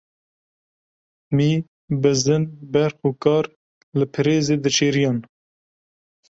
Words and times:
Mî, 1.35 1.51
bizin, 2.01 2.43
berx 2.71 2.97
û 3.07 3.09
kar 3.23 3.45
li 3.97 4.05
pirêzê 4.13 4.55
diçêriyan. 4.63 5.17